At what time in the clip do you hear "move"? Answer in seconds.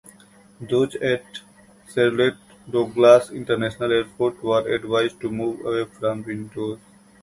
5.29-5.63